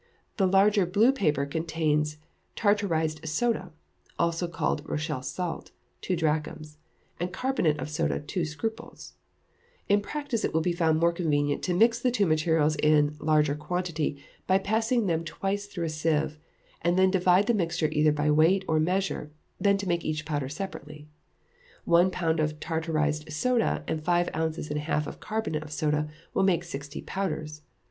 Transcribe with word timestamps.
The 0.37 0.47
larger 0.47 0.87
blue 0.87 1.11
paper 1.11 1.45
contains 1.45 2.17
tartarized 2.55 3.23
soda 3.27 3.71
(also 4.17 4.47
called 4.47 4.81
Rochelle 4.89 5.21
salt) 5.21 5.69
two 6.01 6.15
drachms, 6.15 6.79
and 7.19 7.31
carbonate 7.31 7.77
of 7.77 7.87
soda 7.87 8.19
two 8.19 8.43
scruples; 8.43 9.13
in 9.87 10.01
practice 10.01 10.43
it 10.43 10.55
will 10.55 10.63
he 10.63 10.73
found 10.73 10.99
more 10.99 11.11
convenient 11.11 11.61
to 11.65 11.75
mix 11.75 11.99
the 11.99 12.09
two 12.09 12.25
materials 12.25 12.75
in 12.77 13.15
larger 13.19 13.53
quantity 13.53 14.17
by 14.47 14.57
passing 14.57 15.05
them 15.05 15.23
twice 15.23 15.67
through 15.67 15.85
a 15.85 15.89
sieve, 15.89 16.39
and 16.81 16.97
then 16.97 17.11
divide 17.11 17.45
the 17.45 17.53
mixture 17.53 17.89
either 17.91 18.11
by 18.11 18.31
weight 18.31 18.65
or 18.67 18.79
measure, 18.79 19.29
than 19.59 19.77
to 19.77 19.87
make 19.87 20.03
each 20.03 20.25
powder 20.25 20.49
separately. 20.49 21.07
One 21.85 22.09
pound 22.09 22.39
of 22.39 22.59
tartarized 22.59 23.31
soda, 23.31 23.83
and 23.87 24.03
five 24.03 24.31
ounces 24.35 24.69
and 24.71 24.77
a 24.77 24.81
half 24.89 25.05
of 25.05 25.19
carbonate 25.19 25.61
of 25.61 25.71
soda, 25.71 26.09
will 26.33 26.41
make 26.41 26.63
sixty 26.63 27.03
powders. 27.03 27.61